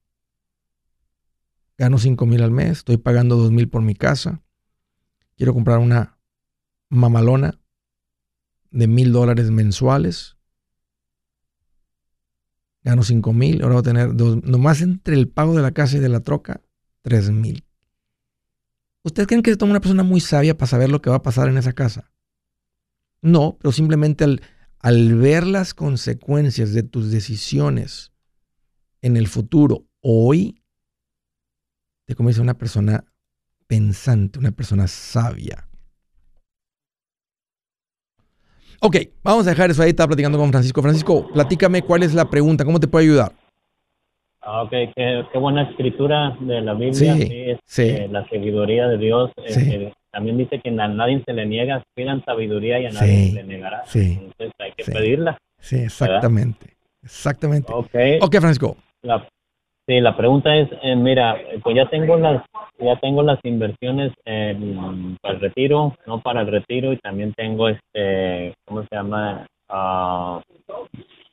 [1.77, 4.43] Gano 5 mil al mes, estoy pagando 2 mil por mi casa,
[5.37, 6.18] quiero comprar una
[6.89, 7.61] mamalona
[8.71, 10.37] de mil dólares mensuales.
[12.83, 15.97] Gano 5 mil, ahora voy a tener dos, nomás entre el pago de la casa
[15.97, 16.63] y de la troca,
[17.03, 17.65] 3 mil.
[19.03, 21.49] ¿Ustedes creen que es una persona muy sabia para saber lo que va a pasar
[21.49, 22.11] en esa casa?
[23.21, 24.43] No, pero simplemente al,
[24.79, 28.13] al ver las consecuencias de tus decisiones
[29.03, 30.63] en el futuro, hoy,
[32.05, 33.05] te convierte en una persona
[33.67, 35.68] pensante, una persona sabia.
[38.81, 40.83] Ok, vamos a dejar eso ahí, estaba platicando con Francisco.
[40.83, 43.33] Francisco, platícame cuál es la pregunta, ¿cómo te puedo ayudar?
[44.41, 47.15] Ah, ok, qué, qué buena escritura de la Biblia.
[47.15, 47.83] Sí, es, sí.
[47.83, 49.31] eh, la sabiduría de Dios.
[49.45, 49.61] eh, Sí.
[49.71, 53.33] eh, también dice que a nadie se le niega, pidan sabiduría y a nadie se
[53.35, 53.83] le negará.
[53.85, 55.37] sí, Entonces hay que pedirla.
[55.61, 56.75] Sí, exactamente.
[57.03, 57.73] Exactamente.
[57.73, 57.95] Ok.
[58.23, 58.77] Ok, Francisco.
[59.03, 59.27] La,
[59.89, 62.45] sí, la pregunta es, eh, mira, pues ya tengo las
[62.79, 67.69] ya tengo las inversiones en- para el retiro, no para el retiro y también tengo
[67.69, 69.47] este, ¿cómo se llama?
[69.69, 70.41] Ah,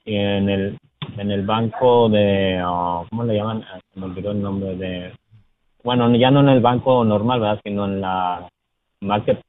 [0.06, 0.78] en el
[1.18, 3.64] en el banco de, ah, ¿cómo le llaman?
[3.72, 5.12] Ah, Se me olvidó el nombre de,
[5.84, 7.60] bueno, ya no en el banco normal, ¿verdad?
[7.64, 8.48] Sino en la
[9.02, 9.40] market,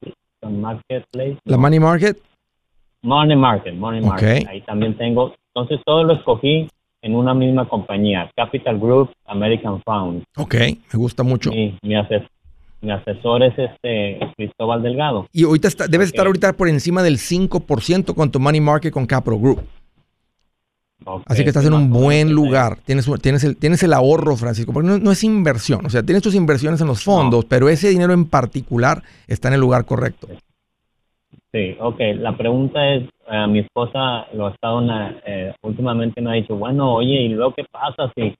[0.42, 1.38] marketplace.
[1.44, 2.16] La money market.
[3.02, 4.00] Money Market, Money.
[4.00, 4.48] Market.
[4.48, 5.32] Ahí también tengo.
[5.54, 6.68] Entonces todo lo escogí
[7.02, 10.24] en una misma compañía, Capital Group, American Fund.
[10.36, 11.50] Ok, me gusta mucho.
[11.50, 12.26] Mi, mi, ases-
[12.80, 15.26] mi asesor es este Cristóbal Delgado.
[15.32, 19.06] Y ahorita está, debes estar ahorita por encima del 5% con tu money market con
[19.06, 19.62] Capital Group.
[21.26, 22.78] Así que estás en un buen lugar.
[22.84, 25.86] Tienes, tienes, el, tienes el ahorro, Francisco, porque no, no es inversión.
[25.86, 29.54] O sea, tienes tus inversiones en los fondos, pero ese dinero en particular está en
[29.54, 30.26] el lugar correcto.
[31.52, 32.00] Sí, ok.
[32.16, 36.56] La pregunta es, eh, mi esposa lo ha estado, na- eh, últimamente me ha dicho,
[36.56, 38.34] bueno, oye, ¿y luego qué pasa si,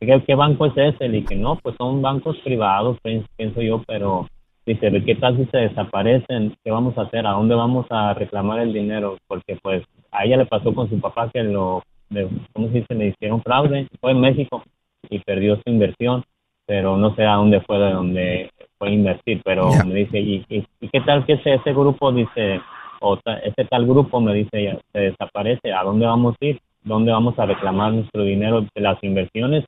[0.00, 1.08] qué, qué banco es ese?
[1.08, 4.26] Le dije, no, pues son bancos privados, pienso, yo, pero
[4.66, 6.56] dice, ¿qué tal si se desaparecen?
[6.64, 7.26] ¿Qué vamos a hacer?
[7.26, 9.18] ¿A dónde vamos a reclamar el dinero?
[9.26, 12.94] Porque pues a ella le pasó con su papá que lo, de- ¿cómo se dice?
[12.94, 14.62] Le hicieron fraude, fue en México
[15.10, 16.24] y perdió su inversión,
[16.66, 20.44] pero no sé a dónde fue de donde fue a invertir, pero me dice, ¿y,
[20.48, 22.60] y, y qué tal que ese, ese grupo dice,
[23.04, 26.60] o ese tal grupo me dice, ya, se desaparece, ¿a dónde vamos a ir?
[26.82, 29.64] ¿Dónde vamos a reclamar nuestro dinero de las inversiones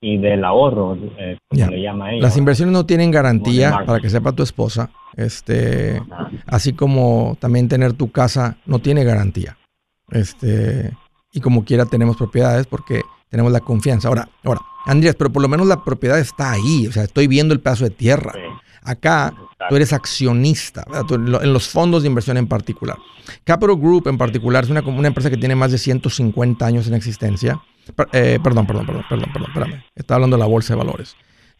[0.00, 2.22] y del ahorro, eh, como le llama ella?
[2.22, 4.90] Las inversiones no tienen garantía, para que sepa tu esposa.
[5.16, 6.30] Este, Ajá.
[6.46, 9.56] así como también tener tu casa no tiene garantía.
[10.10, 10.92] Este,
[11.32, 14.08] y como quiera tenemos propiedades porque tenemos la confianza.
[14.08, 16.86] Ahora, ahora, Andrés, pero por lo menos la propiedad está ahí.
[16.88, 18.32] O sea, estoy viendo el pedazo de tierra.
[18.34, 18.40] Sí,
[18.84, 19.32] Acá.
[19.68, 20.84] Tú eres accionista.
[21.06, 22.96] Tú en lo- en los fondos de inversión en particular.
[23.44, 26.94] Capital Group en particular es una, una empresa que tiene más de 150 años en
[26.94, 27.60] existencia.
[28.12, 29.84] Eh, perdón, perdón, perdón, perdón, perdón, espérame.
[29.94, 31.16] Estaba hablando de la bolsa de valores.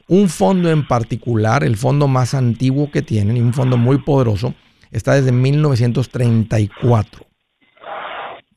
[0.09, 4.55] Un fondo en particular, el fondo más antiguo que tienen y un fondo muy poderoso,
[4.91, 7.27] está desde 1934.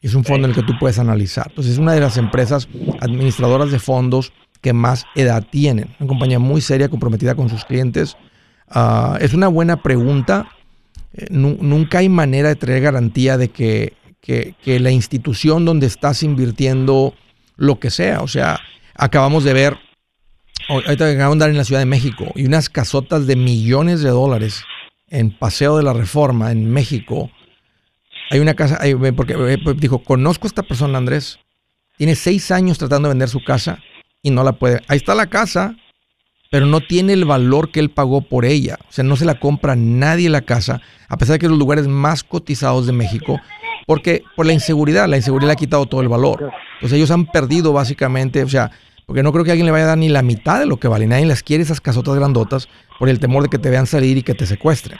[0.02, 1.48] Es un fondo en el que tú puedes analizar.
[1.50, 2.68] Entonces es una de las empresas
[3.00, 5.96] administradoras de fondos que más edad tienen.
[6.00, 8.16] Una compañía muy seria, comprometida con sus clientes.
[8.76, 10.49] Ah, es una buena pregunta.
[11.13, 13.93] Eh, nu- nunca hay manera de traer garantía de que,
[14.65, 17.13] la institución donde estás invirtiendo
[17.55, 18.21] lo que sea.
[18.21, 18.59] O sea,
[18.95, 19.78] acabamos de ver,
[20.67, 24.01] ahor- ahorita acabamos de andar en la Ciudad de México y unas casotas de millones
[24.01, 24.63] de dólares
[25.09, 27.32] en Paseo de la Reforma en México.
[28.32, 28.80] Hay una casa,
[29.15, 29.36] porque
[29.78, 31.39] dijo, conozco a esta persona, Andrés,
[31.97, 33.80] tiene seis años tratando de vender su casa
[34.23, 34.82] y no la puede.
[34.88, 35.76] Ahí está la casa,
[36.56, 38.78] pero no tiene el valor que él pagó por ella.
[38.88, 40.80] O sea, no se la compra nadie la casa,
[41.10, 43.41] a pesar de que es los lugares más cotizados de México,
[43.86, 46.53] porque por la inseguridad, la inseguridad le ha quitado todo el valor.
[46.76, 48.72] Entonces ellos han perdido básicamente, o sea,
[49.06, 50.88] porque no creo que alguien le vaya a dar ni la mitad de lo que
[50.88, 51.06] vale.
[51.08, 54.24] Nadie les quiere esas casotas grandotas por el temor de que te vean salir y
[54.24, 54.97] que te secuestren.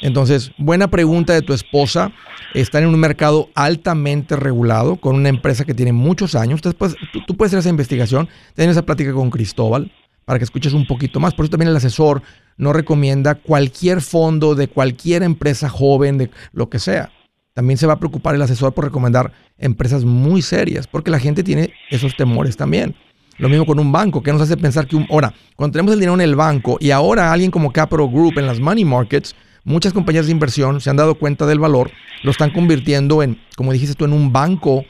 [0.00, 2.12] Entonces, buena pregunta de tu esposa.
[2.54, 6.60] Están en un mercado altamente regulado, con una empresa que tiene muchos años.
[6.78, 9.90] Pues, tú, tú puedes hacer esa investigación, tener esa plática con Cristóbal
[10.26, 11.32] para que escuches un poquito más.
[11.32, 12.20] Por eso también el asesor
[12.58, 17.10] no recomienda cualquier fondo de cualquier empresa joven, de lo que sea.
[17.54, 21.42] También se va a preocupar el asesor por recomendar empresas muy serias, porque la gente
[21.42, 22.94] tiene esos temores también.
[23.38, 25.06] Lo mismo con un banco, que nos hace pensar que un...
[25.10, 28.46] Ahora, cuando tenemos el dinero en el banco y ahora alguien como Capital Group en
[28.46, 31.90] las money markets, muchas compañías de inversión se han dado cuenta del valor,
[32.24, 34.84] lo están convirtiendo en, como dijiste tú, en un banco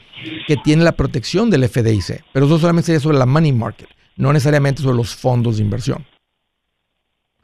[0.47, 2.23] que tiene la protección del FDIC.
[2.33, 6.05] Pero eso solamente sería sobre la money market, no necesariamente sobre los fondos de inversión.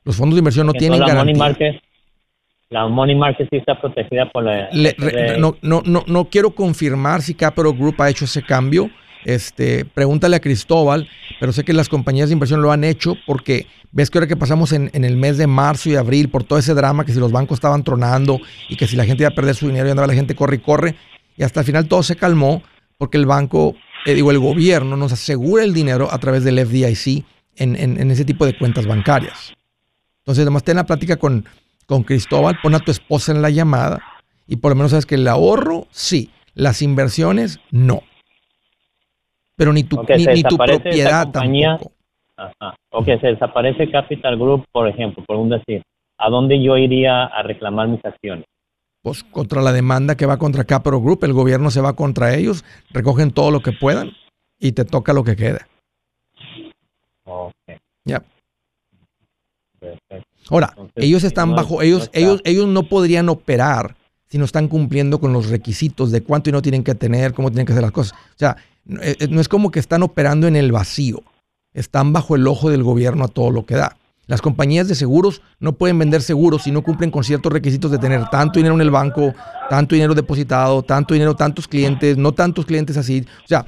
[0.03, 1.37] Los fondos de inversión no tienen la money garantía.
[1.39, 1.81] market,
[2.69, 4.69] la money market sí está protegida por la...
[4.71, 8.43] Le- de- re- no, no, no, no quiero confirmar si Capital Group ha hecho ese
[8.43, 8.89] cambio.
[9.25, 11.07] Este, pregúntale a Cristóbal,
[11.39, 14.35] pero sé que las compañías de inversión lo han hecho porque ves que ahora que
[14.35, 17.19] pasamos en, en el mes de marzo y abril por todo ese drama, que si
[17.21, 19.91] los bancos estaban tronando y que si la gente iba a perder su dinero y
[19.91, 20.95] andaba la gente corre y corre,
[21.37, 22.61] y hasta el final todo se calmó
[22.97, 23.75] porque el banco,
[24.05, 27.25] eh, digo, el gobierno nos asegura el dinero a través del FDIC
[27.55, 29.53] en, en- en ese tipo de cuentas bancarias.
[30.19, 31.45] Entonces, además, ten la plática con,
[31.85, 34.01] con Cristóbal, pon a tu esposa en la llamada
[34.47, 38.01] y por lo menos sabes que el ahorro, sí, las inversiones, no.
[39.55, 39.97] Pero ni tu,
[40.35, 41.27] ni, tu propiedad
[41.77, 41.91] tampoco.
[42.37, 42.75] Ajá.
[42.91, 45.83] Ok, se desaparece Capital Group, por ejemplo, por un decir.
[46.17, 48.45] ¿A dónde yo iría a reclamar mis acciones?
[49.03, 52.63] Pues contra la demanda que va contra Capital Group, el gobierno se va contra ellos,
[52.91, 54.11] recogen todo lo que puedan
[54.59, 55.67] y te toca lo que queda.
[58.05, 58.23] Ya.
[59.79, 60.27] Perfecto.
[60.49, 63.95] Ahora, Entonces, ellos están no- bajo, ellos, ellos, ellos no podrían operar
[64.29, 67.49] si no están cumpliendo con los requisitos de cuánto y no tienen que tener, cómo
[67.51, 68.17] tienen que hacer las cosas.
[68.17, 71.21] O sea, no eh, no es como que están operando en el vacío.
[71.73, 73.97] Están bajo el ojo del gobierno a todo lo que da.
[74.33, 77.99] Las compañías de seguros no pueden vender seguros si no cumplen con ciertos requisitos de
[77.99, 79.31] tener tanto dinero en el banco,
[79.69, 83.27] tanto dinero depositado, tanto dinero, tantos clientes, no tantos clientes así.
[83.45, 83.67] O sea,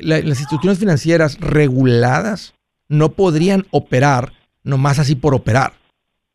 [0.00, 2.52] la- las instituciones financieras reguladas
[2.88, 4.32] no podrían operar
[4.64, 5.74] nomás así por operar.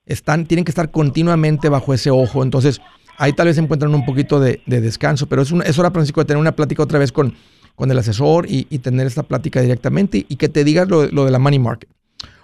[0.06, 2.44] Están, tienen que estar continuamente bajo ese ojo.
[2.44, 2.80] Entonces,
[3.18, 5.28] ahí tal vez encuentran un poquito de, de descanso.
[5.28, 7.36] Pero es, una, es hora, Francisco, de tener una plática otra vez con,
[7.76, 11.26] con el asesor y, y tener esta plática directamente y que te digas lo, lo
[11.26, 11.90] de la money market.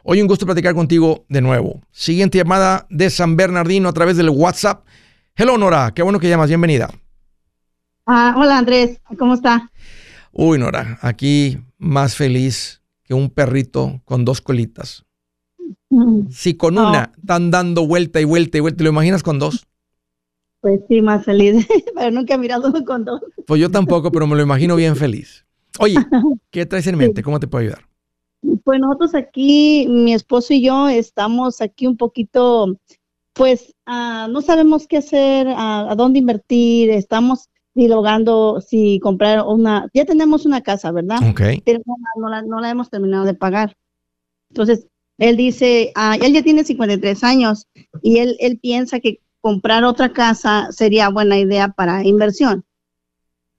[0.03, 1.81] Hoy un gusto platicar contigo de nuevo.
[1.91, 4.85] Siguiente llamada de San Bernardino a través del WhatsApp.
[5.35, 5.91] Hello, Nora.
[5.95, 6.49] Qué bueno que llamas.
[6.49, 6.89] Bienvenida.
[8.05, 9.71] Ah, hola Andrés, ¿cómo está?
[10.33, 15.05] Uy, Nora, aquí más feliz que un perrito con dos colitas.
[15.89, 19.39] Mm, Si con una están dando vuelta y vuelta y vuelta, ¿te lo imaginas con
[19.39, 19.65] dos?
[20.59, 23.21] Pues sí, más feliz, pero nunca he mirado con dos.
[23.47, 25.45] Pues yo tampoco, pero me lo imagino bien feliz.
[25.79, 25.95] Oye,
[26.51, 27.23] ¿qué traes en mente?
[27.23, 27.92] ¿Cómo te puedo ayudar?
[28.63, 32.77] Pues nosotros aquí, mi esposo y yo, estamos aquí un poquito,
[33.33, 40.05] pues ah, no sabemos qué hacer, a dónde invertir, estamos dilogando si comprar una, ya
[40.05, 41.17] tenemos una casa, ¿verdad?
[41.29, 41.41] Ok.
[41.65, 43.75] pero no, la- no la, no la hemos terminado de pagar.
[44.49, 44.87] Entonces,
[45.17, 47.67] él dice, ah, él ya tiene 53 años
[48.01, 52.63] y él, él piensa que comprar otra casa sería buena idea para inversión.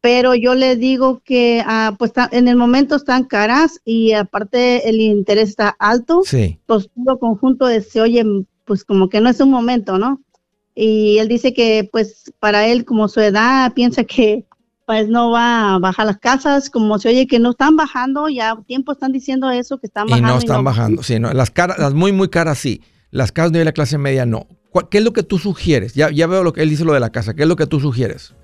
[0.04, 5.00] Pero yo le digo que ah, pues en el momento están caras y aparte el
[5.00, 6.58] interés está alto, Sí.
[6.66, 8.22] pues todo conjunto de, se oye
[8.66, 10.20] pues como que no es un momento, ¿no?
[10.74, 14.44] Y él dice que pues para él como su edad piensa que
[14.84, 18.58] pues no va a bajar las casas, como se oye que no están bajando, ya
[18.66, 20.32] tiempo están diciendo eso, que están Y bajando.
[20.34, 21.02] no están bajando.
[21.02, 21.32] Sí, no.
[21.32, 22.82] Las, caras, las muy, muy caras sí.
[23.10, 24.48] Las casas de la clase media no.
[24.68, 25.94] ¿Cuál- ¿Qué es lo que tú sugieres?
[25.94, 27.32] Ya, ya veo lo que él dice lo de la casa.
[27.32, 28.34] ¿Qué es lo que tú sugieres?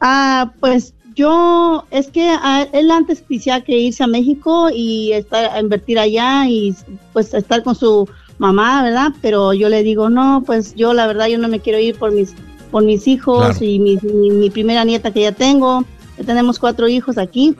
[0.00, 5.50] Ah, pues yo, es que ah, él antes quisiera que irse a México y estar,
[5.52, 6.74] a invertir allá y
[7.12, 9.08] pues estar con su mamá, ¿verdad?
[9.20, 12.12] Pero yo le digo, no, pues yo la verdad yo no me quiero ir por
[12.12, 12.32] mis,
[12.70, 13.64] por mis hijos Claro.
[13.64, 15.84] y mi, mi, mi primera nieta que ya tengo.
[16.18, 17.54] Ya tenemos cuatro hijos aquí.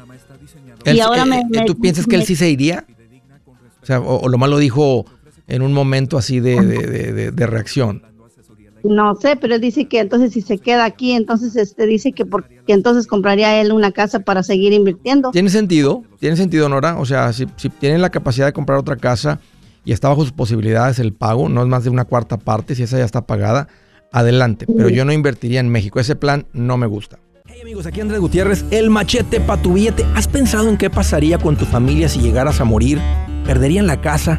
[0.84, 2.84] Él- Y ahora eh, me- eh, me- ¿Tú piensas que él sí se iría?
[3.82, 5.04] O sea, o, o lo más lo dijo
[5.46, 8.02] en un momento así de- de- de reacción.
[8.84, 12.24] No sé, pero él dice que entonces si se queda aquí, entonces este dice que
[12.24, 15.30] porque entonces compraría él una casa para seguir invirtiendo.
[15.30, 16.98] Tiene sentido, tiene sentido, Nora.
[16.98, 19.40] O sea, si, si tienen la capacidad de comprar otra casa
[19.84, 22.82] y está bajo sus posibilidades el pago, no es más de una cuarta parte, si
[22.82, 23.68] esa ya está pagada,
[24.12, 24.66] adelante.
[24.66, 26.00] Pero yo no invertiría en México.
[26.00, 27.18] Ese plan no me gusta.
[27.46, 30.04] Hey amigos, aquí Andrés Gutiérrez, el machete para tu billete.
[30.14, 33.00] ¿Has pensado en qué pasaría con tu familia si llegaras a morir?
[33.44, 34.38] ¿Perderían la casa?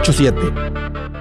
[0.00, 1.13] 87